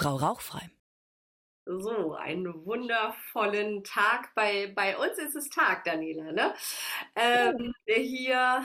[0.00, 0.70] Frau Rauchfrei.
[1.66, 4.34] So, einen wundervollen Tag.
[4.34, 6.54] Bei, bei uns ist es Tag, Daniela, ne?
[7.14, 8.64] Ähm, hier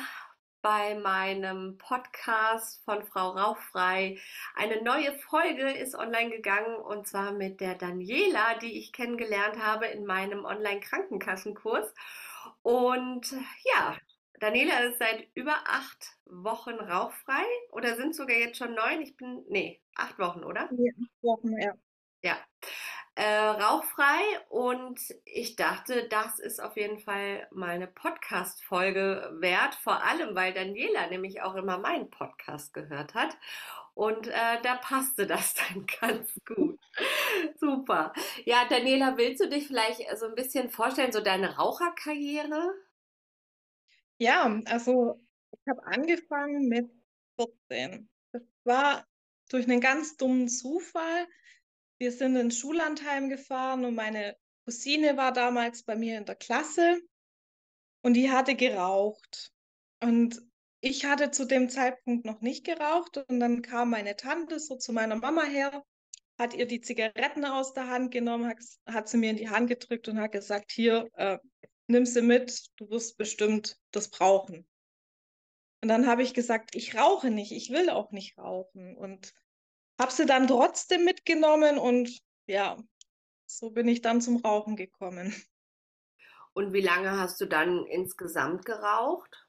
[0.61, 4.17] bei meinem Podcast von Frau Rauchfrei.
[4.55, 9.87] Eine neue Folge ist online gegangen und zwar mit der Daniela, die ich kennengelernt habe
[9.87, 11.93] in meinem Online-Krankenkassenkurs.
[12.61, 13.29] Und
[13.73, 13.97] ja,
[14.39, 19.01] Daniela ist seit über acht Wochen rauchfrei oder sind sogar jetzt schon neun?
[19.01, 20.69] Ich bin, nee, acht Wochen, oder?
[20.71, 21.73] Ja, acht Wochen, ja.
[22.21, 22.37] Ja.
[23.17, 30.03] Äh, rauchfrei und ich dachte, das ist auf jeden Fall mal eine Podcast-Folge wert, vor
[30.03, 33.37] allem weil Daniela nämlich auch immer meinen Podcast gehört hat
[33.95, 36.79] und äh, da passte das dann ganz gut.
[37.59, 38.11] Super.
[38.43, 42.73] Ja, Daniela, willst du dich vielleicht so ein bisschen vorstellen, so deine Raucherkarriere?
[44.17, 46.89] Ja, also ich habe angefangen mit
[47.37, 48.09] 14.
[48.31, 49.05] Das war
[49.49, 51.27] durch einen ganz dummen Zufall.
[51.97, 56.99] Wir sind ins Schullandheim gefahren und meine Cousine war damals bei mir in der Klasse
[58.01, 59.51] und die hatte geraucht.
[60.01, 60.41] Und
[60.81, 64.93] ich hatte zu dem Zeitpunkt noch nicht geraucht und dann kam meine Tante so zu
[64.93, 65.83] meiner Mama her,
[66.37, 69.69] hat ihr die Zigaretten aus der Hand genommen, hat, hat sie mir in die Hand
[69.69, 71.37] gedrückt und hat gesagt, hier, äh,
[71.87, 74.67] nimm sie mit, du wirst bestimmt das brauchen.
[75.81, 78.97] Und dann habe ich gesagt, ich rauche nicht, ich will auch nicht rauchen.
[78.97, 79.33] Und
[79.99, 82.77] habe sie dann trotzdem mitgenommen und ja,
[83.45, 85.35] so bin ich dann zum Rauchen gekommen.
[86.53, 89.45] Und wie lange hast du dann insgesamt geraucht?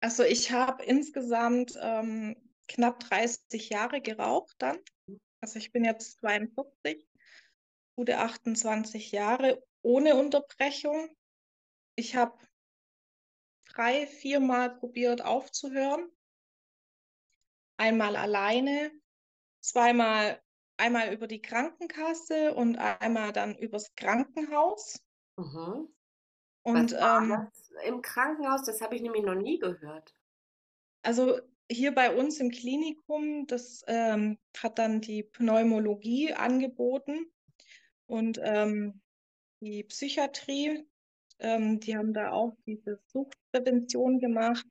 [0.00, 2.36] Also ich habe insgesamt ähm,
[2.68, 4.78] knapp 30 Jahre geraucht dann.
[5.40, 7.08] Also ich bin jetzt 42,
[7.96, 11.14] gute 28 Jahre ohne Unterbrechung.
[11.94, 12.38] Ich habe
[13.68, 16.10] drei, viermal probiert aufzuhören.
[17.78, 18.92] Einmal alleine,
[19.60, 20.40] zweimal,
[20.76, 25.02] einmal über die Krankenkasse und einmal dann übers Krankenhaus.
[25.36, 25.88] Mhm.
[26.64, 27.48] Und ähm,
[27.86, 30.14] im Krankenhaus, das habe ich nämlich noch nie gehört.
[31.02, 31.40] Also
[31.70, 37.32] hier bei uns im Klinikum, das ähm, hat dann die Pneumologie angeboten
[38.06, 39.00] und ähm,
[39.60, 40.86] die Psychiatrie,
[41.42, 44.66] ähm, die haben da auch diese Suchtprävention gemacht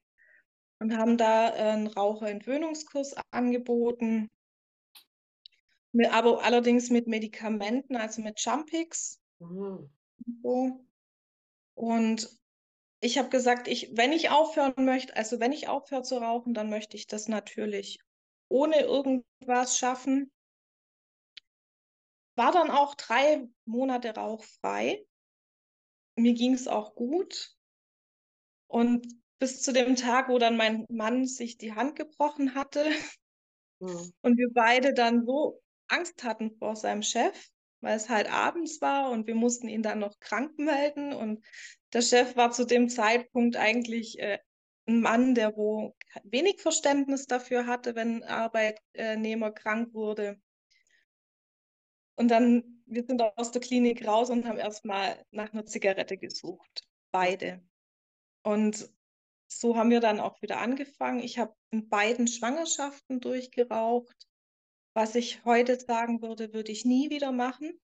[0.80, 4.30] und haben da äh, einen Raucherentwöhnungskurs angeboten,
[6.10, 9.20] aber allerdings mit Medikamenten, also mit Jumpix.
[9.40, 9.90] Mhm.
[10.42, 10.86] So.
[11.76, 12.30] Und
[13.02, 16.70] ich habe gesagt, ich, wenn ich aufhören möchte, also wenn ich aufhöre zu rauchen, dann
[16.70, 18.00] möchte ich das natürlich
[18.48, 20.32] ohne irgendwas schaffen.
[22.36, 25.06] War dann auch drei Monate rauchfrei.
[26.16, 27.56] Mir ging es auch gut.
[28.68, 29.08] Und
[29.40, 32.86] bis zu dem Tag, wo dann mein Mann sich die Hand gebrochen hatte
[33.80, 34.14] Mhm.
[34.22, 37.50] und wir beide dann so Angst hatten vor seinem Chef,
[37.82, 41.14] weil es halt abends war und wir mussten ihn dann noch krank melden.
[41.14, 41.44] Und
[41.92, 44.38] der Chef war zu dem Zeitpunkt eigentlich äh,
[44.88, 50.40] ein Mann, der wo wenig Verständnis dafür hatte, wenn ein Arbeitnehmer krank wurde.
[52.16, 56.84] Und dann, wir sind aus der Klinik raus und haben erstmal nach einer Zigarette gesucht.
[57.12, 57.64] Beide.
[58.44, 58.90] Und
[59.48, 61.20] so haben wir dann auch wieder angefangen.
[61.20, 64.28] Ich habe in beiden Schwangerschaften durchgeraucht.
[64.94, 67.80] Was ich heute sagen würde, würde ich nie wieder machen.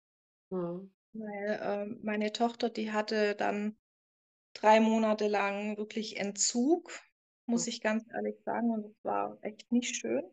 [0.50, 0.92] Mhm.
[1.12, 3.76] Weil äh, meine Tochter, die hatte dann
[4.54, 6.90] drei Monate lang wirklich Entzug,
[7.46, 7.68] muss Mhm.
[7.70, 8.70] ich ganz ehrlich sagen.
[8.70, 10.24] Und es war echt nicht schön.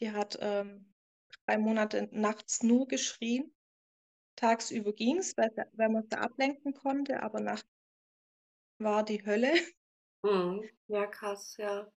[0.00, 0.87] Die hat ähm,
[1.48, 3.50] drei Monate nachts nur geschrien.
[4.36, 7.68] Tagsüber ging es, weil, weil man sie ablenken konnte, aber nachts
[8.78, 9.52] war die Hölle.
[10.22, 10.68] Mhm.
[10.88, 11.90] Ja, krass, ja.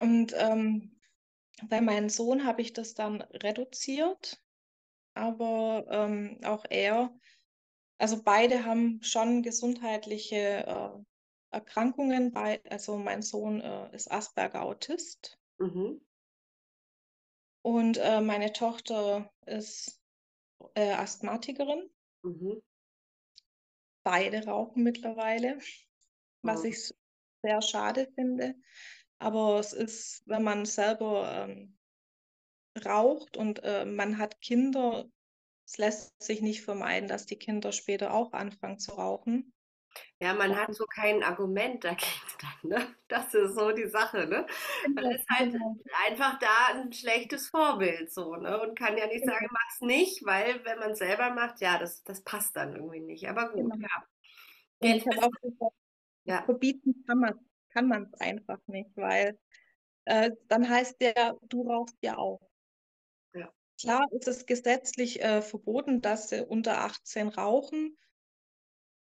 [0.00, 1.00] Und ähm,
[1.68, 4.42] bei meinem Sohn habe ich das dann reduziert,
[5.14, 7.10] aber ähm, auch er,
[7.98, 10.90] also beide haben schon gesundheitliche äh,
[11.50, 12.32] Erkrankungen.
[12.32, 16.00] Bei, also mein Sohn äh, ist Asperger-Autist Mhm.
[17.64, 19.98] Und äh, meine Tochter ist
[20.74, 21.88] äh, Asthmatikerin.
[22.22, 22.60] Mhm.
[24.02, 25.58] Beide rauchen mittlerweile,
[26.42, 26.68] was Mhm.
[26.70, 26.90] ich
[27.42, 28.56] sehr schade finde.
[29.18, 31.78] Aber es ist, wenn man selber ähm,
[32.84, 35.06] raucht und äh, man hat Kinder,
[35.66, 39.53] es lässt sich nicht vermeiden, dass die Kinder später auch anfangen zu rauchen.
[40.20, 42.06] Ja, man hat so kein Argument dagegen
[42.62, 42.94] dann, ne?
[43.08, 44.46] Das ist so die Sache, ne?
[44.94, 45.76] Man ist halt Genau.
[46.06, 48.60] einfach da ein schlechtes Vorbild so, ne?
[48.60, 52.02] Und kann ja nicht sagen, mach's nicht, weil wenn man es selber macht, ja, das,
[52.04, 53.28] das passt dann irgendwie nicht.
[53.28, 53.76] Aber gut, Genau.
[53.80, 54.04] ja.
[54.80, 55.74] Jetzt ich habe auch gesagt,
[56.24, 56.42] ja.
[56.44, 57.34] verbieten kann man
[57.70, 59.38] kann man es einfach nicht, weil
[60.06, 62.40] äh, dann heißt der, du rauchst ja auch.
[63.34, 63.52] Ja.
[63.80, 67.98] klar ist es gesetzlich äh, verboten, dass sie unter 18 rauchen.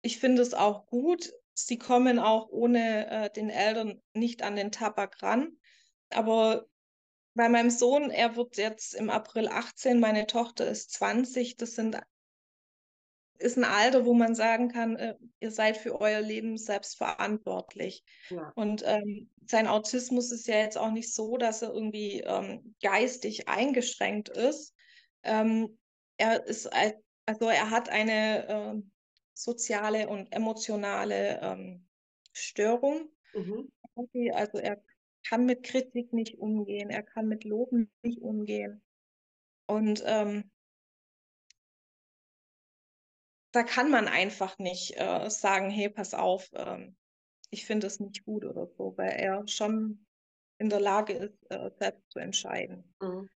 [0.03, 1.33] Ich finde es auch gut.
[1.53, 5.57] Sie kommen auch ohne äh, den Eltern nicht an den Tabak ran.
[6.09, 6.65] Aber
[7.35, 11.55] bei meinem Sohn, er wird jetzt im April 18, meine Tochter ist 20.
[11.55, 11.97] Das sind,
[13.39, 18.03] ist ein Alter, wo man sagen kann, äh, ihr seid für euer Leben selbst verantwortlich.
[18.29, 18.51] Ja.
[18.55, 23.47] Und ähm, sein Autismus ist ja jetzt auch nicht so, dass er irgendwie ähm, geistig
[23.47, 24.73] eingeschränkt ist.
[25.23, 25.79] Ähm,
[26.17, 26.69] er ist,
[27.25, 28.92] also er hat eine äh,
[29.33, 31.87] soziale und emotionale ähm,
[32.33, 33.09] Störung.
[33.33, 33.71] Mhm.
[34.33, 34.81] Also er
[35.27, 38.81] kann mit Kritik nicht umgehen, er kann mit Loben nicht umgehen.
[39.67, 40.51] Und ähm,
[43.51, 46.95] da kann man einfach nicht äh, sagen, hey, pass auf, ähm,
[47.51, 50.05] ich finde es nicht gut oder so, weil er schon
[50.57, 52.95] in der Lage ist, äh, selbst zu entscheiden.
[52.99, 53.29] Mhm.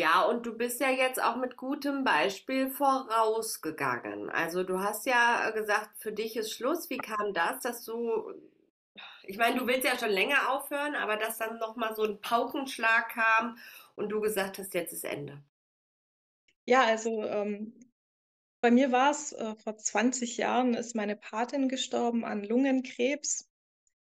[0.00, 4.30] Ja, und du bist ja jetzt auch mit gutem Beispiel vorausgegangen.
[4.30, 6.88] Also du hast ja gesagt, für dich ist Schluss.
[6.88, 8.32] Wie kam das, dass du,
[9.24, 13.10] ich meine, du willst ja schon länger aufhören, aber dass dann nochmal so ein Paukenschlag
[13.10, 13.58] kam
[13.94, 15.42] und du gesagt hast, jetzt ist Ende?
[16.64, 17.78] Ja, also ähm,
[18.62, 23.50] bei mir war es, äh, vor 20 Jahren ist meine Patin gestorben an Lungenkrebs.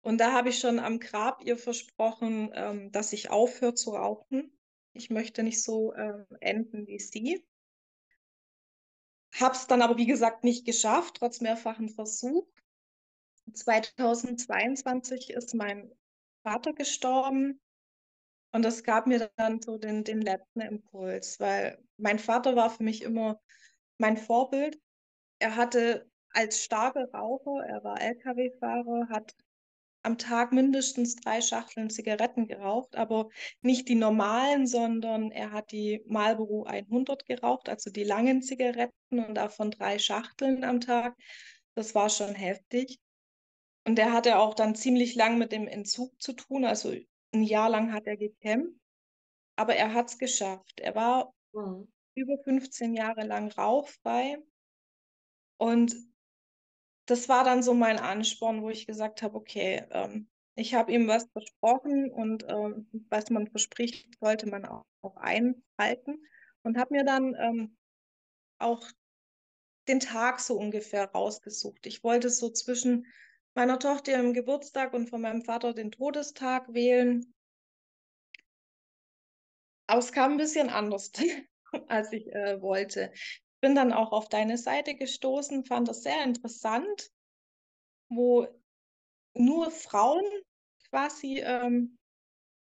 [0.00, 4.56] Und da habe ich schon am Grab ihr versprochen, ähm, dass ich aufhöre zu rauchen.
[4.97, 7.45] Ich möchte nicht so äh, enden wie sie.
[9.35, 12.47] Habe es dann aber, wie gesagt, nicht geschafft, trotz mehrfachen Versuch.
[13.53, 15.93] 2022 ist mein
[16.43, 17.61] Vater gestorben
[18.53, 22.83] und das gab mir dann so den, den letzten Impuls, weil mein Vater war für
[22.83, 23.41] mich immer
[23.99, 24.81] mein Vorbild.
[25.39, 29.35] Er hatte als starker Raucher, er war Lkw-Fahrer, hat
[30.06, 33.29] am Tag mindestens drei Schachteln Zigaretten geraucht, aber
[33.61, 39.35] nicht die normalen, sondern er hat die Marlboro 100 geraucht, also die langen Zigaretten und
[39.35, 41.17] davon drei Schachteln am Tag.
[41.75, 43.00] Das war schon heftig.
[43.85, 46.94] Und er hatte auch dann ziemlich lang mit dem Entzug zu tun, also
[47.32, 48.79] ein Jahr lang hat er gekämpft,
[49.56, 50.81] aber er hat es geschafft.
[50.81, 51.93] Er war mhm.
[52.14, 54.38] über 15 Jahre lang rauchfrei
[55.59, 55.97] und
[57.06, 61.06] das war dann so mein Ansporn, wo ich gesagt habe, okay, ähm, ich habe ihm
[61.06, 66.26] was versprochen und ähm, was man verspricht, sollte man auch, auch einhalten.
[66.62, 67.76] Und habe mir dann ähm,
[68.58, 68.88] auch
[69.87, 71.87] den Tag so ungefähr rausgesucht.
[71.87, 73.06] Ich wollte so zwischen
[73.55, 77.32] meiner Tochter im Geburtstag und von meinem Vater den Todestag wählen.
[79.87, 81.12] Aber es kam ein bisschen anders,
[81.88, 83.12] als ich äh, wollte
[83.67, 87.11] bin dann auch auf deine Seite gestoßen, fand das sehr interessant,
[88.09, 88.47] wo
[89.35, 90.23] nur Frauen
[90.89, 91.99] quasi ähm,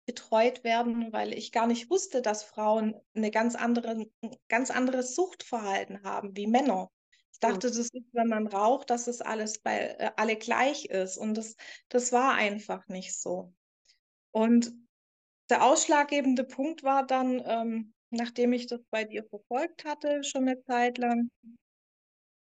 [0.07, 5.15] betreut werden, weil ich gar nicht wusste, dass Frauen eine ganz andere, ein ganz anderes
[5.15, 6.91] Suchtverhalten haben wie Männer.
[7.31, 11.19] Ich dachte, das ist, wenn man raucht, dass es alles bei äh, alle gleich ist.
[11.19, 11.57] Und das,
[11.91, 13.53] das war einfach nicht so.
[14.31, 14.73] Und
[15.51, 20.63] der ausschlaggebende Punkt war dann, ähm, nachdem ich das bei dir verfolgt hatte, schon eine
[20.63, 21.31] Zeit lang,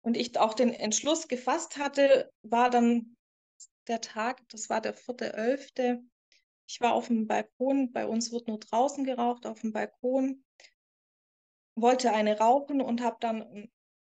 [0.03, 3.15] und ich auch den Entschluss gefasst hatte, war dann
[3.87, 6.01] der Tag, das war der 4.11.
[6.67, 10.43] Ich war auf dem Balkon, bei uns wird nur draußen geraucht, auf dem Balkon,
[11.75, 13.71] wollte eine rauchen und habe dann einen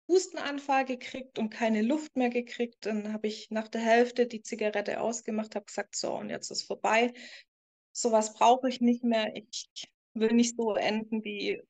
[0.09, 2.87] Hustenanfall gekriegt und keine Luft mehr gekriegt.
[2.87, 6.62] Dann habe ich nach der Hälfte die Zigarette ausgemacht, habe gesagt, so, und jetzt ist
[6.62, 7.12] vorbei.
[7.92, 9.35] Sowas brauche ich nicht mehr.
[9.37, 9.68] Ich
[10.21, 11.63] will nicht so enden wie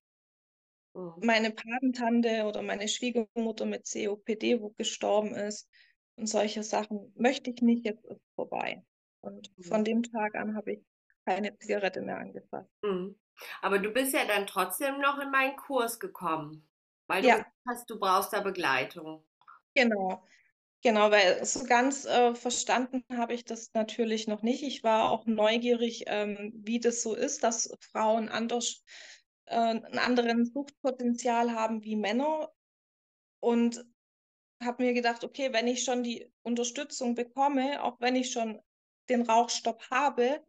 [0.94, 1.14] mhm.
[1.22, 5.68] meine Patentante oder meine Schwiegermutter mit COPD, wo gestorben ist.
[6.16, 8.84] Und solche Sachen möchte ich nicht, jetzt ist vorbei.
[9.20, 9.62] Und mhm.
[9.62, 10.80] von dem Tag an habe ich
[11.24, 12.70] keine Zigarette mehr angefasst.
[12.82, 13.18] Mhm.
[13.62, 16.68] Aber du bist ja dann trotzdem noch in meinen Kurs gekommen,
[17.06, 17.46] weil du ja.
[17.68, 19.24] hast, du brauchst da Begleitung.
[19.74, 20.26] Genau.
[20.84, 24.62] Genau, weil so ganz äh, verstanden habe ich das natürlich noch nicht.
[24.62, 28.84] Ich war auch neugierig, ähm, wie das so ist, dass Frauen anders,
[29.46, 32.52] äh, einen anderen Suchtpotenzial haben wie Männer.
[33.40, 33.84] Und
[34.62, 38.60] habe mir gedacht, okay, wenn ich schon die Unterstützung bekomme, auch wenn ich schon
[39.08, 40.44] den Rauchstopp habe,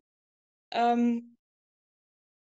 [0.72, 1.38] ähm,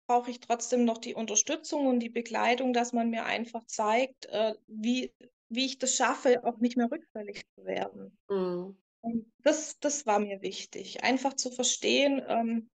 [0.09, 4.55] brauche ich trotzdem noch die Unterstützung und die Begleitung, dass man mir einfach zeigt, äh,
[4.67, 5.13] wie
[5.55, 8.19] wie ich das schaffe, auch nicht mehr rückfällig zu werden.
[8.29, 8.77] Mhm.
[9.01, 12.71] Und das, das war mir wichtig, einfach zu verstehen, ähm,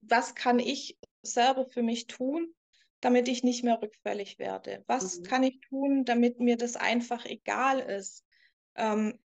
[0.00, 2.54] was kann ich selber für mich tun,
[3.00, 4.84] damit ich nicht mehr rückfällig werde?
[4.86, 5.22] Was mhm.
[5.24, 8.24] kann ich tun, damit mir das einfach egal ist,
[8.76, 9.18] ähm,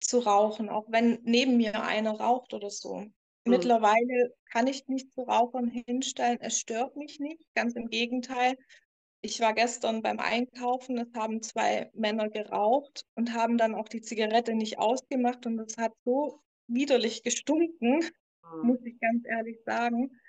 [0.00, 2.96] zu rauchen, auch wenn neben mir einer raucht oder so?
[2.96, 3.12] Mhm.
[3.44, 6.38] Mittlerweile kann ich mich zu Rauchern hinstellen.
[6.40, 8.56] Es stört mich nicht, ganz im Gegenteil.
[9.24, 14.00] Ich war gestern beim Einkaufen, es haben zwei Männer geraucht und haben dann auch die
[14.00, 18.66] Zigarette nicht ausgemacht und es hat so widerlich gestunken, mhm.
[18.66, 20.20] muss ich ganz ehrlich sagen.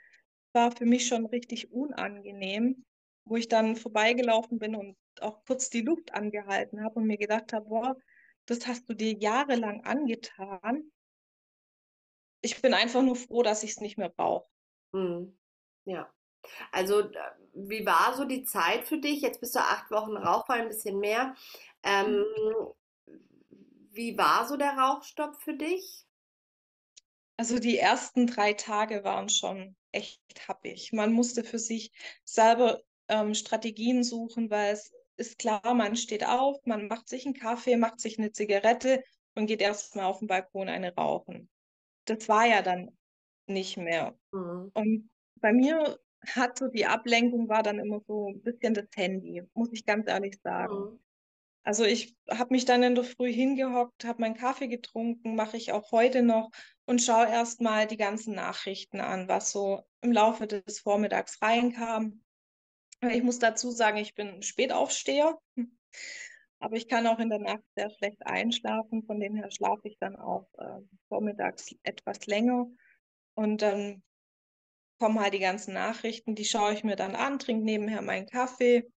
[0.54, 2.86] War für mich schon richtig unangenehm,
[3.26, 7.52] wo ich dann vorbeigelaufen bin und auch kurz die Luft angehalten habe und mir gedacht
[7.52, 7.98] habe, boah,
[8.46, 10.92] das hast du dir jahrelang angetan.
[12.42, 14.48] Ich bin einfach nur froh, dass ich es nicht mehr brauche.
[14.92, 15.36] Mhm.
[15.86, 16.14] Ja.
[16.72, 17.10] Also,
[17.54, 19.22] wie war so die Zeit für dich?
[19.22, 21.36] Jetzt bist du acht Wochen rauchfrei, ein bisschen mehr.
[21.84, 22.26] Ähm,
[23.92, 26.06] wie war so der Rauchstopp für dich?
[27.38, 30.94] Also die ersten drei Tage waren schon echt happig.
[30.94, 31.92] Man musste für sich
[32.24, 37.36] selber ähm, Strategien suchen, weil es ist klar, man steht auf, man macht sich einen
[37.36, 39.04] Kaffee, macht sich eine Zigarette
[39.36, 41.50] und geht erstmal auf den Balkon eine rauchen.
[42.06, 42.98] Das war ja dann
[43.46, 44.18] nicht mehr.
[44.32, 44.72] Mhm.
[44.74, 46.00] Und bei mir
[46.36, 50.08] hat so die Ablenkung war dann immer so ein bisschen das Handy, muss ich ganz
[50.08, 50.76] ehrlich sagen.
[50.76, 51.00] Mhm.
[51.66, 55.72] Also ich habe mich dann in der Früh hingehockt, habe meinen Kaffee getrunken, mache ich
[55.72, 56.52] auch heute noch
[56.86, 62.22] und schaue erstmal die ganzen Nachrichten an, was so im Laufe des Vormittags reinkam.
[63.02, 65.38] Ich muss dazu sagen, ich bin Spätaufsteher,
[66.60, 69.04] aber ich kann auch in der Nacht sehr schlecht einschlafen.
[69.04, 72.68] Von dem her schlafe ich dann auch äh, vormittags etwas länger.
[73.36, 74.04] Und dann
[75.04, 78.90] kommen halt die ganzen Nachrichten, die schaue ich mir dann an, trinke nebenher meinen Kaffee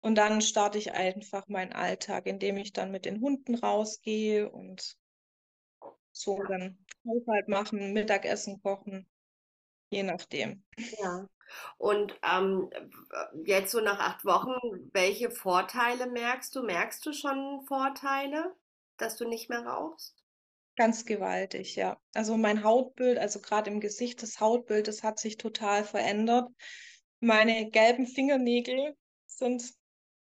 [0.00, 4.96] und dann starte ich einfach meinen Alltag, indem ich dann mit den Hunden rausgehe und
[6.12, 9.06] so dann Haushalt machen, Mittagessen kochen,
[9.90, 10.64] je nachdem.
[10.98, 11.28] Ja.
[11.76, 12.70] Und ähm,
[13.44, 14.54] jetzt so nach acht Wochen,
[14.94, 16.62] welche Vorteile merkst du?
[16.62, 18.54] Merkst du schon Vorteile,
[18.96, 20.23] dass du nicht mehr rauchst?
[20.76, 22.00] Ganz gewaltig, ja.
[22.14, 26.48] Also mein Hautbild, also gerade im Gesicht, das Hautbild, das hat sich total verändert.
[27.20, 29.72] Meine gelben Fingernägel sind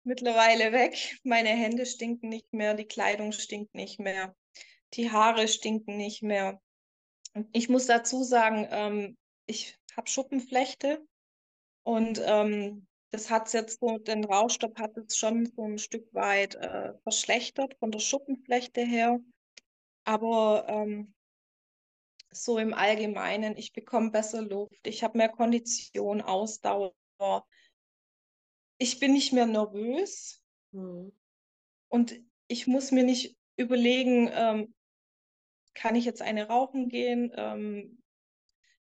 [0.04, 1.16] mittlerweile weg.
[1.24, 4.36] Meine Hände stinken nicht mehr, die Kleidung stinkt nicht mehr,
[4.94, 6.60] die Haare stinken nicht mehr.
[7.52, 9.16] Ich muss dazu sagen, ähm,
[9.46, 11.02] ich habe Schuppenflechte
[11.82, 16.54] und ähm, das hat jetzt so, den Rauchstopp hat es schon so ein Stück weit
[16.56, 19.18] äh, verschlechtert von der Schuppenflechte her.
[20.04, 21.14] Aber ähm,
[22.30, 26.94] so im Allgemeinen, ich bekomme besser Luft, ich habe mehr Kondition, Ausdauer.
[28.78, 30.42] Ich bin nicht mehr nervös
[30.72, 31.12] mhm.
[31.88, 34.74] und ich muss mir nicht überlegen, ähm,
[35.74, 37.32] kann ich jetzt eine rauchen gehen?
[37.36, 38.02] Ähm,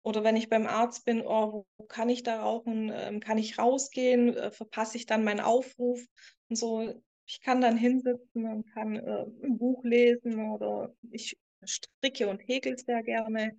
[0.02, 2.90] oder wenn ich beim Arzt bin, oh, wo kann ich da rauchen?
[2.94, 4.34] Ähm, kann ich rausgehen?
[4.36, 6.04] Äh, verpasse ich dann meinen Aufruf?
[6.48, 12.28] Und so, ich kann dann hinsitzen und kann äh, ein Buch lesen oder ich stricke
[12.28, 13.58] und häkel sehr gerne,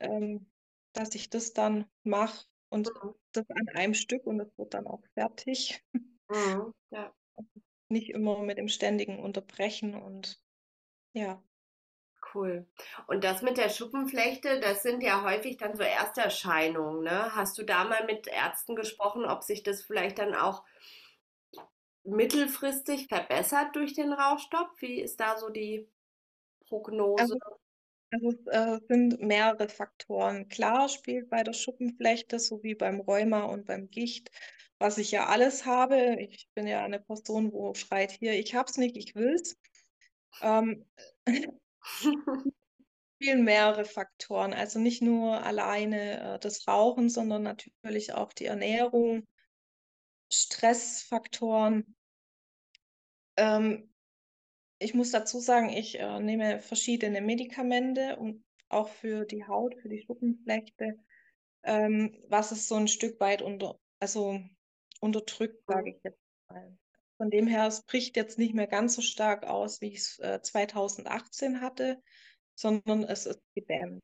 [0.00, 0.50] ähm,
[0.92, 3.14] dass ich das dann mache und mhm.
[3.32, 5.84] das an einem Stück und das wird dann auch fertig.
[6.28, 7.14] Mhm, ja.
[7.88, 10.42] Nicht immer mit dem ständigen Unterbrechen und
[11.12, 11.40] ja.
[12.34, 12.66] Cool.
[13.06, 17.04] Und das mit der Schuppenflechte, das sind ja häufig dann so Ersterscheinungen.
[17.04, 17.36] Ne?
[17.36, 20.64] Hast du da mal mit Ärzten gesprochen, ob sich das vielleicht dann auch
[22.06, 24.70] mittelfristig verbessert durch den Rauchstopp?
[24.78, 25.88] Wie ist da so die
[26.68, 27.22] Prognose?
[27.22, 27.36] Also,
[28.12, 30.48] also es äh, sind mehrere Faktoren.
[30.48, 34.30] Klar spielt bei der Schuppenflechte sowie beim Rheuma und beim Gicht,
[34.78, 36.16] was ich ja alles habe.
[36.20, 39.56] Ich bin ja eine Person, wo schreit hier, ich hab's nicht, ich will's.
[40.42, 40.84] Ähm,
[43.16, 44.52] spielen mehrere Faktoren.
[44.52, 49.26] Also nicht nur alleine äh, das Rauchen, sondern natürlich auch die Ernährung,
[50.30, 51.95] Stressfaktoren,
[53.36, 53.92] ähm,
[54.78, 59.88] ich muss dazu sagen, ich äh, nehme verschiedene Medikamente und auch für die Haut, für
[59.88, 60.98] die Schuppenflechte,
[61.62, 64.40] ähm, was es so ein Stück weit unter, also
[65.00, 66.76] unterdrückt, sage ich jetzt mal.
[67.16, 70.18] Von dem her, es bricht jetzt nicht mehr ganz so stark aus, wie ich es
[70.18, 72.02] äh, 2018 hatte,
[72.54, 74.02] sondern es ist gedämmt.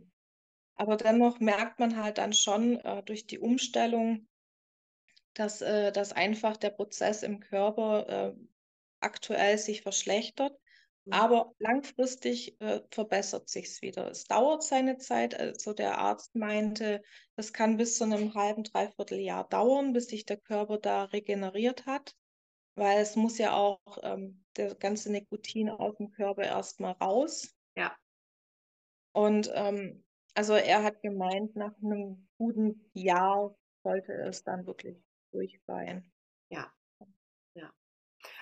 [0.74, 4.28] Aber dennoch merkt man halt dann schon äh, durch die Umstellung,
[5.34, 8.34] dass, äh, dass einfach der Prozess im Körper äh,
[9.02, 10.52] aktuell sich verschlechtert.
[11.04, 11.12] Mhm.
[11.12, 14.10] Aber langfristig äh, verbessert sich es wieder.
[14.10, 15.38] Es dauert seine Zeit.
[15.38, 17.02] Also der Arzt meinte,
[17.36, 21.86] es kann bis zu einem halben, dreiviertel Jahr dauern, bis sich der Körper da regeneriert
[21.86, 22.14] hat,
[22.76, 27.52] weil es muss ja auch ähm, der ganze Nikotin aus dem Körper erstmal raus.
[27.76, 27.96] Ja.
[29.12, 30.04] Und ähm,
[30.34, 34.96] also er hat gemeint, nach einem guten Jahr sollte es dann wirklich
[35.32, 36.10] durch sein.
[36.48, 36.72] Ja.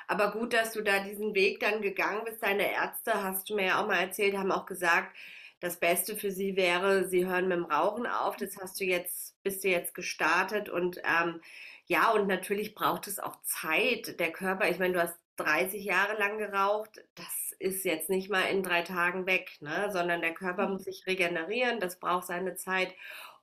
[0.08, 2.42] Aber gut, dass du da diesen Weg dann gegangen bist.
[2.42, 5.16] Deine Ärzte, hast du mir ja auch mal erzählt, haben auch gesagt,
[5.60, 8.36] das Beste für sie wäre, sie hören mit dem Rauchen auf.
[8.36, 11.40] Das hast du jetzt, bist du jetzt gestartet und ähm,
[11.86, 14.18] ja, und natürlich braucht es auch Zeit.
[14.20, 18.42] Der Körper, ich meine, du hast 30 Jahre lang geraucht, das ist jetzt nicht mal
[18.42, 19.90] in drei Tagen weg, ne?
[19.92, 22.94] sondern der Körper muss sich regenerieren, das braucht seine Zeit.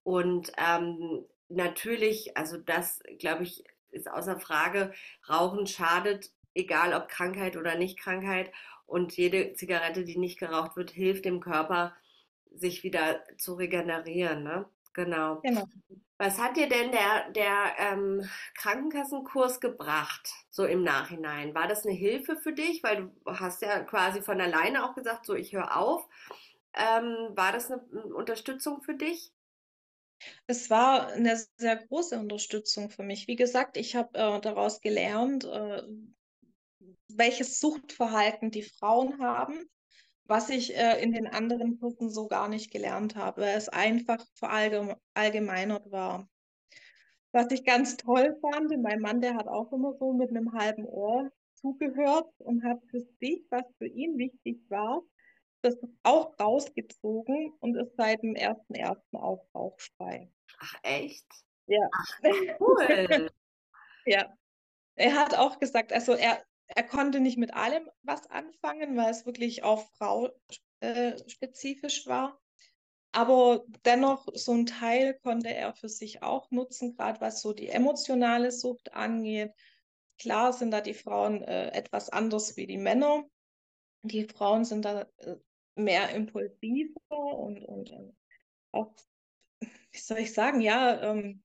[0.03, 4.94] Und ähm, natürlich, also das, glaube ich, ist außer Frage,
[5.29, 8.51] Rauchen schadet, egal ob Krankheit oder nicht Krankheit.
[8.86, 11.94] Und jede Zigarette, die nicht geraucht wird, hilft dem Körper,
[12.51, 14.44] sich wieder zu regenerieren.
[14.44, 14.65] Ne?
[14.94, 15.41] Genau.
[15.41, 15.65] genau.
[16.17, 21.53] Was hat dir denn der, der ähm, Krankenkassenkurs gebracht, so im Nachhinein?
[21.53, 22.82] War das eine Hilfe für dich?
[22.82, 26.08] Weil du hast ja quasi von alleine auch gesagt, so ich höre auf.
[26.74, 27.82] Ähm, war das eine
[28.15, 29.32] Unterstützung für dich?
[30.47, 33.27] Es war eine sehr große Unterstützung für mich.
[33.27, 35.83] Wie gesagt, ich habe äh, daraus gelernt, äh,
[37.09, 39.69] welches Suchtverhalten die Frauen haben,
[40.25, 44.25] was ich äh, in den anderen Kursen so gar nicht gelernt habe, weil es einfach
[44.36, 46.27] verallgemeinert war.
[47.31, 50.86] Was ich ganz toll fand, mein Mann, der hat auch immer so mit einem halben
[50.86, 55.03] Ohr zugehört und hat für sich, was für ihn wichtig war,
[55.67, 58.97] das auch rausgezogen und ist seit dem 1.1.
[59.13, 60.31] auch rauchfrei.
[60.59, 61.25] Ach, echt?
[61.67, 61.89] Ja.
[61.91, 62.19] Ach,
[62.59, 63.31] cool.
[64.05, 64.33] ja.
[64.95, 69.25] Er hat auch gesagt, also er, er konnte nicht mit allem was anfangen, weil es
[69.25, 70.29] wirklich auf Frau
[70.79, 72.39] äh, spezifisch war.
[73.12, 77.69] Aber dennoch, so ein Teil konnte er für sich auch nutzen, gerade was so die
[77.69, 79.53] emotionale Sucht angeht.
[80.19, 83.24] Klar sind da die Frauen äh, etwas anders wie die Männer.
[84.03, 85.38] Die Frauen sind da äh,
[85.77, 88.15] mehr impulsiver und, und, und,
[88.72, 88.93] auch,
[89.60, 91.43] wie soll ich sagen, ja, ähm,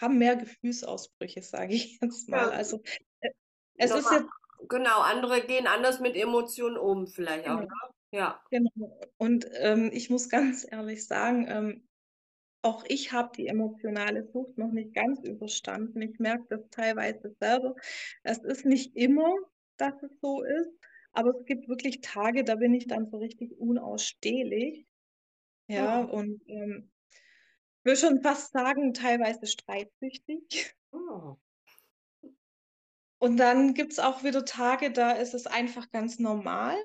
[0.00, 2.48] haben mehr Gefühlsausbrüche, sage ich jetzt mal.
[2.48, 2.50] Ja.
[2.50, 2.82] Also
[3.20, 3.30] äh,
[3.76, 4.32] es Nochmal, ist jetzt.
[4.68, 7.56] Genau, andere gehen anders mit Emotionen um, vielleicht genau.
[7.56, 7.60] auch.
[7.60, 7.68] Ne?
[8.12, 8.42] Ja.
[8.50, 8.98] Genau.
[9.18, 11.88] Und ähm, ich muss ganz ehrlich sagen, ähm,
[12.62, 16.00] auch ich habe die emotionale Sucht noch nicht ganz überstanden.
[16.00, 17.74] Ich merke das teilweise selber.
[18.22, 19.34] Es ist nicht immer,
[19.76, 20.70] dass es so ist,
[21.14, 24.86] aber es gibt wirklich Tage, da bin ich dann so richtig unausstehlich.
[25.68, 26.18] Ja, oh.
[26.18, 26.90] und ähm,
[27.84, 30.74] will schon fast sagen, teilweise streitsüchtig.
[30.92, 31.36] Oh.
[33.18, 36.76] Und dann gibt es auch wieder Tage, da ist es einfach ganz normal.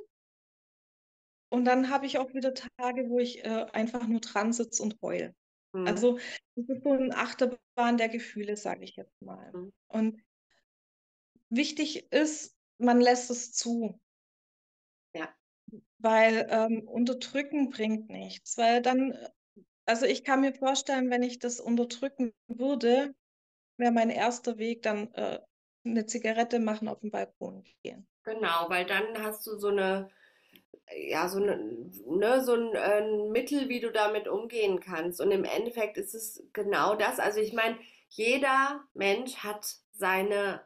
[1.50, 5.02] Und dann habe ich auch wieder Tage, wo ich äh, einfach nur dran sitze und
[5.02, 5.34] heul.
[5.74, 5.88] Mhm.
[5.88, 6.20] Also
[6.56, 9.52] das ist so ein Achterbahn der Gefühle, sage ich jetzt mal.
[9.52, 9.74] Mhm.
[9.88, 10.22] Und
[11.50, 14.00] wichtig ist, man lässt es zu.
[16.00, 18.58] Weil ähm, unterdrücken bringt nichts.
[18.58, 19.18] Weil dann,
[19.86, 23.14] also ich kann mir vorstellen, wenn ich das unterdrücken würde,
[23.78, 25.40] wäre mein erster Weg dann äh,
[25.86, 28.08] eine Zigarette machen auf dem Balkon gehen.
[28.24, 30.10] Genau, weil dann hast du so eine,
[30.96, 31.58] ja, so, eine,
[32.06, 35.22] ne, so ein, ein Mittel, wie du damit umgehen kannst.
[35.22, 37.20] Und im Endeffekt ist es genau das.
[37.20, 37.78] Also ich meine,
[38.10, 40.62] jeder Mensch hat seine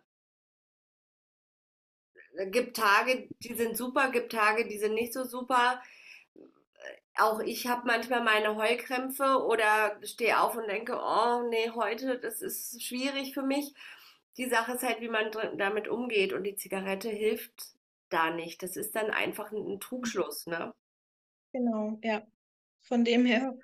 [2.51, 5.81] gibt Tage, die sind super, gibt Tage, die sind nicht so super.
[7.15, 12.41] Auch ich habe manchmal meine Heulkrämpfe oder stehe auf und denke, oh nee, heute, das
[12.41, 13.73] ist schwierig für mich.
[14.37, 17.75] Die Sache ist halt, wie man damit umgeht und die Zigarette hilft
[18.09, 18.63] da nicht.
[18.63, 20.73] Das ist dann einfach ein Trugschluss, ne?
[21.51, 22.23] Genau, ja.
[22.81, 23.55] Von dem her,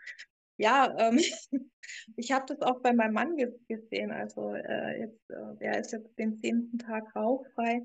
[0.57, 1.19] ja, ähm,
[2.15, 3.35] ich habe das auch bei meinem Mann
[3.67, 4.11] gesehen.
[4.11, 7.83] Also äh, jetzt, äh, er ist jetzt den zehnten Tag rauchfrei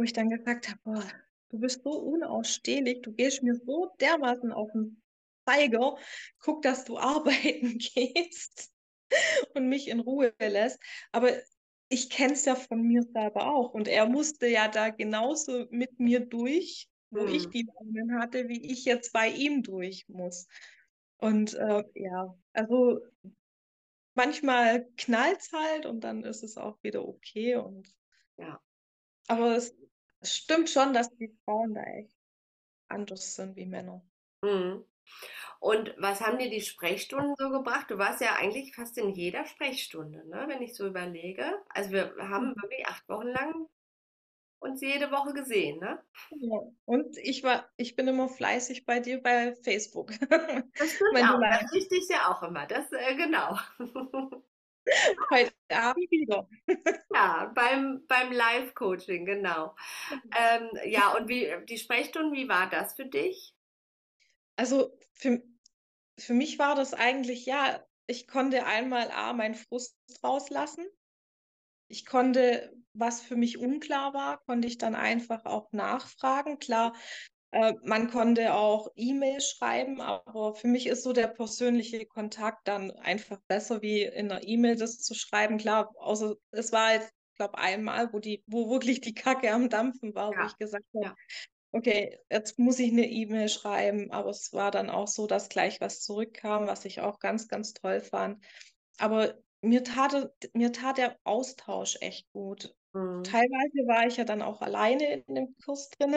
[0.00, 1.04] wo ich dann gesagt habe, boah,
[1.50, 5.02] du bist so unausstehlich, du gehst mir so dermaßen auf den
[5.46, 5.98] Zeiger,
[6.38, 8.72] guck, dass du arbeiten gehst
[9.54, 10.80] und mich in Ruhe lässt.
[11.12, 11.30] Aber
[11.90, 13.74] ich kenne es ja von mir selber auch.
[13.74, 17.34] Und er musste ja da genauso mit mir durch, wo hm.
[17.34, 20.48] ich die Launen hatte, wie ich jetzt bei ihm durch muss.
[21.18, 23.00] Und äh, ja, also
[24.14, 27.56] manchmal knallt es halt und dann ist es auch wieder okay.
[27.56, 27.94] Und
[28.38, 28.58] ja.
[29.26, 29.79] Aber es
[30.20, 32.16] es stimmt schon, dass die Frauen da echt
[32.88, 34.02] anders sind wie Männer.
[34.42, 34.84] Mhm.
[35.58, 37.90] Und was haben dir die Sprechstunden so gebracht?
[37.90, 40.44] Du warst ja eigentlich fast in jeder Sprechstunde, ne?
[40.48, 41.44] wenn ich so überlege.
[41.68, 42.62] Also wir haben mhm.
[42.62, 43.68] wirklich acht Wochen lang
[44.60, 45.98] uns jede Woche gesehen, ne?
[46.30, 46.60] Ja.
[46.84, 50.12] Und ich war, ich bin immer fleißig bei dir bei Facebook.
[50.20, 50.20] Das
[50.94, 51.40] stimmt auch.
[51.40, 52.66] Das richte ich ja auch immer.
[52.66, 53.58] Das äh, genau.
[55.30, 56.48] Heute Abend wieder.
[57.12, 59.76] Ja, beim, beim Live-Coaching, genau.
[60.10, 60.30] Mhm.
[60.36, 63.54] Ähm, ja, und wie die Sprechstunden, wie war das für dich?
[64.56, 65.42] Also für,
[66.18, 70.86] für mich war das eigentlich, ja, ich konnte einmal A, meinen Frust rauslassen.
[71.88, 76.58] Ich konnte, was für mich unklar war, konnte ich dann einfach auch nachfragen.
[76.58, 76.94] Klar,
[77.52, 82.92] Äh, man konnte auch E-Mail schreiben, aber für mich ist so der persönliche Kontakt dann
[82.92, 85.58] einfach besser, wie in einer E-Mail das zu schreiben.
[85.58, 90.14] Klar, außer es war jetzt, glaube einmal, wo die, wo wirklich die Kacke am Dampfen
[90.14, 90.42] war, ja.
[90.42, 91.14] wo ich gesagt habe, ja.
[91.72, 95.80] okay, jetzt muss ich eine E-Mail schreiben, aber es war dann auch so, dass gleich
[95.80, 98.44] was zurückkam, was ich auch ganz, ganz toll fand.
[98.98, 102.74] Aber mir tat, mir tat der Austausch echt gut.
[102.92, 103.24] Mhm.
[103.24, 106.14] Teilweise war ich ja dann auch alleine in dem Kurs drin.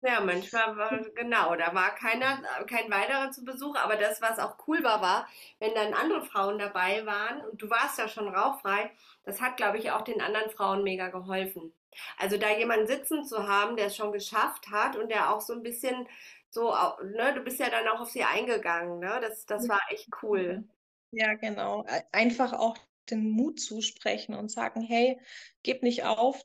[0.00, 4.56] Ja, manchmal war, genau, da war keiner, kein weiterer zu Besuch, aber das, was auch
[4.68, 8.92] cool war, war, wenn dann andere Frauen dabei waren und du warst ja schon rauchfrei,
[9.24, 11.72] das hat, glaube ich, auch den anderen Frauen mega geholfen.
[12.16, 15.52] Also da jemanden sitzen zu haben, der es schon geschafft hat und der auch so
[15.52, 16.06] ein bisschen
[16.50, 19.18] so, ne, du bist ja dann auch auf sie eingegangen, ne?
[19.20, 20.64] Das, das war echt cool.
[21.10, 21.84] Ja, genau.
[22.12, 22.76] Einfach auch
[23.10, 25.20] den Mut zusprechen und sagen, hey,
[25.62, 26.42] gib nicht auf,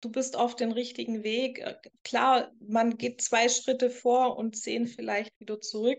[0.00, 1.58] du bist auf dem richtigen Weg.
[1.60, 5.98] Äh, klar, man geht zwei Schritte vor und zehn vielleicht wieder zurück,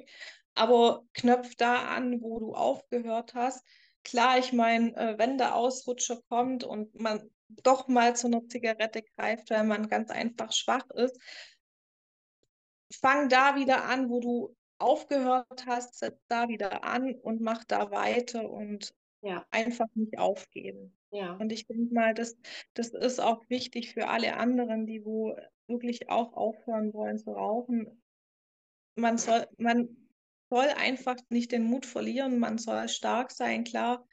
[0.55, 3.63] aber knöpf da an, wo du aufgehört hast.
[4.03, 9.03] Klar, ich meine, äh, wenn der Ausrutscher kommt und man doch mal zu einer Zigarette
[9.15, 11.17] greift, weil man ganz einfach schwach ist,
[12.91, 17.91] fang da wieder an, wo du aufgehört hast, setz da wieder an und mach da
[17.91, 19.45] weiter und ja.
[19.49, 20.96] einfach nicht aufgeben.
[21.11, 21.33] Ja.
[21.33, 22.37] Und ich denke mal, das,
[22.73, 25.35] das ist auch wichtig für alle anderen, die wo
[25.67, 28.01] wirklich auch aufhören wollen zu rauchen.
[28.95, 30.09] Man soll, man
[30.49, 34.07] soll einfach nicht den Mut verlieren, man soll stark sein, klar.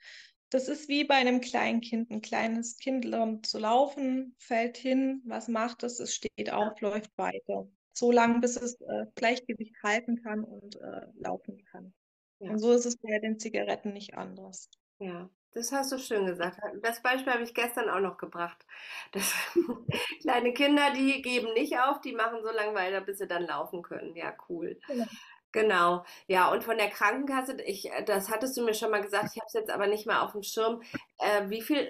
[0.51, 2.11] Das ist wie bei einem kleinen Kind.
[2.11, 5.99] Ein kleines Kind lernt zu laufen, fällt hin, was macht es?
[5.99, 7.69] Es steht auf, läuft weiter.
[7.93, 11.93] So lange, bis es äh, Gleichgewicht halten kann und äh, laufen kann.
[12.41, 12.51] Ja.
[12.51, 14.69] Und so ist es bei den Zigaretten nicht anders.
[14.99, 16.59] Ja, das hast du schön gesagt.
[16.83, 18.67] Das Beispiel habe ich gestern auch noch gebracht.
[19.13, 19.33] Das,
[20.21, 23.83] kleine Kinder, die geben nicht auf, die machen so lange weiter, bis sie dann laufen
[23.83, 24.15] können.
[24.17, 24.79] Ja, cool.
[24.87, 25.07] Genau.
[25.53, 29.41] Genau, ja, und von der Krankenkasse, ich, das hattest du mir schon mal gesagt, ich
[29.41, 30.83] habe es jetzt aber nicht mehr auf dem Schirm.
[31.19, 31.89] Äh, wie viel,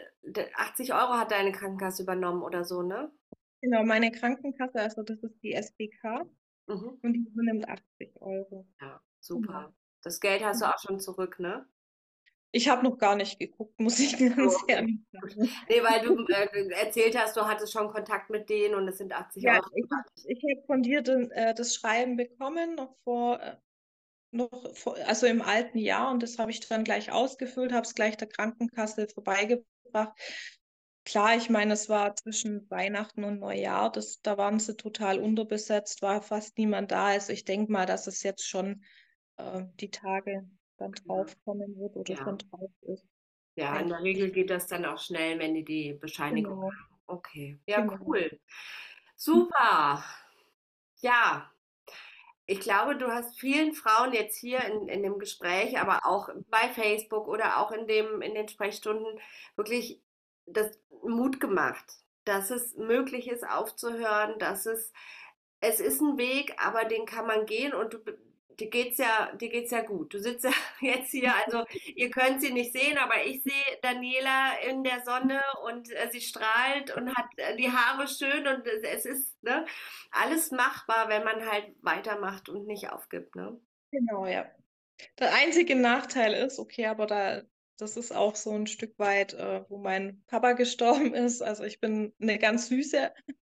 [0.55, 3.11] 80 Euro hat deine Krankenkasse übernommen oder so, ne?
[3.63, 6.27] Genau, meine Krankenkasse, also das ist die SBK
[6.67, 6.99] mhm.
[7.03, 8.67] und die übernimmt 80 Euro.
[8.83, 9.69] Ja, super.
[9.69, 9.75] Mhm.
[10.03, 11.67] Das Geld hast du auch schon zurück, ne?
[12.55, 14.67] Ich habe noch gar nicht geguckt, muss ich ganz oh.
[14.69, 15.51] ehrlich sagen.
[15.69, 19.13] Nee, weil du äh, erzählt hast, du hattest schon Kontakt mit denen und es sind
[19.13, 19.67] 80 ja, Euro.
[19.75, 23.57] Ich, ich habe von dir den, äh, das Schreiben bekommen, noch vor, äh,
[24.31, 27.97] noch vor, also im alten Jahr und das habe ich dann gleich ausgefüllt, habe es
[27.97, 30.13] gleich der Krankenkasse vorbeigebracht.
[31.05, 36.03] Klar, ich meine, es war zwischen Weihnachten und Neujahr, das, da waren sie total unterbesetzt,
[36.03, 37.07] war fast niemand da.
[37.07, 38.85] Also ich denke mal, dass es jetzt schon
[39.39, 42.23] äh, die Tage dann draufkommen wird oder ja.
[42.23, 43.05] schon drauf ist.
[43.57, 46.73] Ja, in der Regel geht das dann auch schnell, wenn die die Bescheinigung genau.
[46.73, 47.01] haben.
[47.07, 48.03] Okay, ja, genau.
[48.05, 48.41] cool.
[49.15, 50.05] Super.
[51.01, 51.51] Ja,
[52.47, 56.69] ich glaube, du hast vielen Frauen jetzt hier in, in dem Gespräch, aber auch bei
[56.69, 59.19] Facebook oder auch in, dem, in den Sprechstunden
[59.57, 60.03] wirklich
[60.47, 61.85] das Mut gemacht,
[62.25, 64.93] dass es möglich ist, aufzuhören, dass es,
[65.61, 67.99] es ist ein Weg, aber den kann man gehen und du
[68.59, 70.15] dir geht's ja, dir geht's ja gut.
[70.15, 71.65] Du sitzt ja jetzt hier, also
[71.95, 76.21] ihr könnt sie nicht sehen, aber ich sehe Daniela in der Sonne und äh, sie
[76.21, 79.67] strahlt und hat äh, die Haare schön und es ist ne,
[80.11, 83.35] alles machbar, wenn man halt weitermacht und nicht aufgibt.
[83.37, 83.61] Ne?
[83.91, 84.51] Genau, ja.
[85.19, 87.43] Der einzige Nachteil ist, okay, aber da,
[87.79, 91.43] das ist auch so ein Stück weit, äh, wo mein Papa gestorben ist.
[91.43, 93.13] Also ich bin eine ganz süße,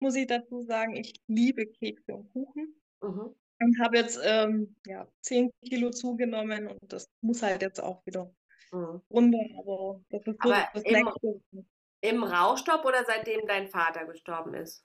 [0.00, 0.96] muss ich dazu sagen.
[0.96, 2.74] Ich liebe Kekse und Kuchen.
[3.02, 8.04] Mhm und habe jetzt ähm, ja, 10 Kilo zugenommen und das muss halt jetzt auch
[8.06, 8.30] wieder
[8.72, 9.00] mhm.
[9.10, 9.38] runter.
[9.58, 11.40] Aber das ist so aber das im, nächste.
[12.02, 14.84] Im Rauchstopp oder seitdem dein Vater gestorben ist?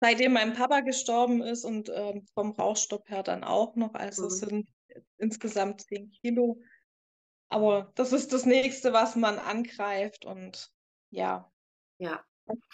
[0.00, 3.94] Seitdem mein Papa gestorben ist und ähm, vom Rauchstopp her dann auch noch.
[3.94, 4.28] Also mhm.
[4.28, 4.68] es sind
[5.18, 6.60] insgesamt 10 Kilo.
[7.48, 10.72] Aber das ist das nächste, was man angreift und
[11.10, 11.52] ja.
[11.98, 12.24] Ja.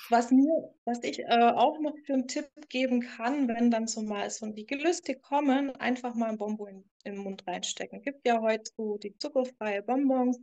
[0.08, 4.02] Was mir, was ich äh, auch noch für einen Tipp geben kann, wenn dann so
[4.02, 8.02] mal so die Gelüste kommen, einfach mal ein Bonbon in, in, den Mund reinstecken.
[8.02, 10.40] Gibt ja heute so die zuckerfreie Bonbons,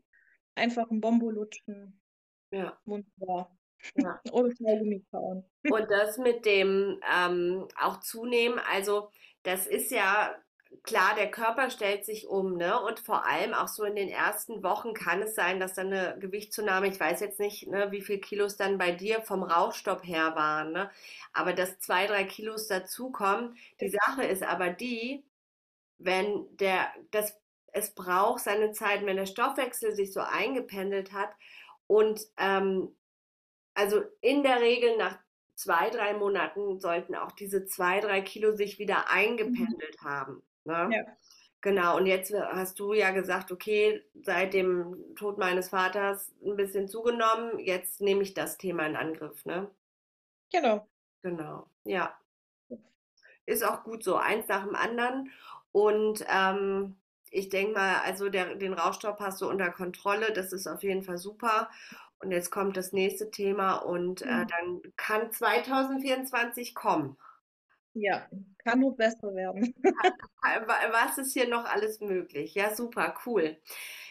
[0.53, 1.99] einfach ein Bonbon lutschen.
[2.51, 2.79] Ja.
[2.85, 3.57] Wunderbar.
[3.95, 4.21] Ja.
[4.31, 5.43] Oder Kaugummi kauen.
[5.69, 9.09] Und das mit dem ähm, auch zunehmen, also
[9.43, 10.35] das ist ja
[10.86, 12.80] klar, der Körper stellt sich um, ne?
[12.82, 16.17] Und vor allem auch so in den ersten Wochen kann es sein, dass dann eine
[16.19, 20.36] Gewichtszunahme, ich weiß jetzt nicht, ne, wie viel Kilos dann bei dir vom Rauchstopp her
[20.36, 20.91] waren, ne?
[21.34, 23.58] Aber dass zwei, drei Kilos dazukommen.
[23.82, 25.26] Die Sache ist aber die,
[25.98, 27.38] wenn der, das,
[27.74, 31.32] es braucht seine Zeit, wenn der Stoffwechsel sich so eingependelt hat
[31.88, 32.95] und ähm,
[33.74, 35.19] also in der Regel nach
[35.56, 39.06] zwei, drei Monaten sollten auch diese zwei, drei Kilo sich wieder
[39.39, 39.67] Mhm.
[39.69, 40.43] eingependelt haben.
[40.65, 40.95] Ne?
[40.95, 41.06] Ja.
[41.62, 46.88] Genau, und jetzt hast du ja gesagt, okay, seit dem Tod meines Vaters ein bisschen
[46.89, 49.71] zugenommen, jetzt nehme ich das Thema in Angriff, ne?
[50.51, 50.88] Genau.
[51.23, 52.17] Genau, ja.
[53.45, 55.32] Ist auch gut so, eins nach dem anderen.
[55.71, 56.95] Und ähm,
[57.30, 61.04] ich denke mal, also der, den Rauchstopp hast du unter Kontrolle, das ist auf jeden
[61.04, 61.69] Fall super.
[62.19, 64.47] Und jetzt kommt das nächste Thema und äh, Mhm.
[64.47, 67.17] dann kann 2024 kommen.
[67.95, 68.27] Ja,
[68.63, 69.73] kann nur besser werden.
[70.43, 72.53] Wa- Was ist hier noch alles möglich?
[72.53, 73.58] Ja, super, cool.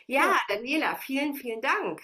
[0.07, 0.39] Ja, Ja.
[0.49, 2.01] Daniela, vielen, vielen Dank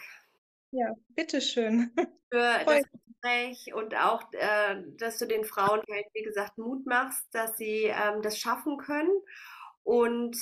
[0.72, 1.90] Ja, bitteschön.
[2.30, 2.82] für Voll.
[2.82, 7.56] das Gespräch und auch, äh, dass du den Frauen halt, wie gesagt, Mut machst, dass
[7.56, 9.10] sie ähm, das schaffen können.
[9.82, 10.36] Und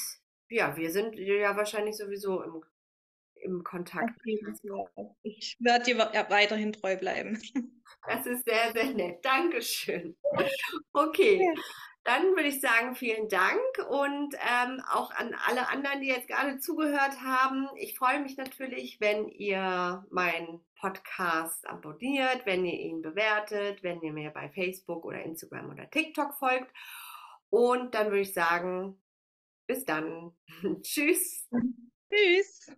[0.48, 2.64] ja, wir sind ja wahrscheinlich sowieso im,
[3.42, 4.18] im Kontakt.
[5.22, 5.98] Ich werde dir
[6.28, 7.40] weiterhin treu bleiben.
[8.06, 9.24] Das ist sehr, sehr nett.
[9.24, 10.16] Dankeschön.
[10.92, 11.48] Okay,
[12.08, 16.58] dann würde ich sagen, vielen Dank und ähm, auch an alle anderen, die jetzt gerade
[16.58, 17.68] zugehört haben.
[17.76, 24.12] Ich freue mich natürlich, wenn ihr meinen Podcast abonniert, wenn ihr ihn bewertet, wenn ihr
[24.12, 26.72] mir bei Facebook oder Instagram oder TikTok folgt.
[27.50, 28.98] Und dann würde ich sagen,
[29.66, 30.32] bis dann.
[30.82, 31.46] Tschüss.
[32.10, 32.72] Tschüss.